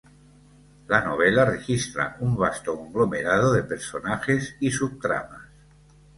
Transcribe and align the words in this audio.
La 0.93 1.01
novela 1.07 1.43
registra 1.49 2.07
un 2.29 2.33
vasto 2.39 2.75
conglomerado 2.75 3.53
de 3.53 3.61
personajes 3.61 4.55
y 4.59 4.71
subtramas. 4.71 5.43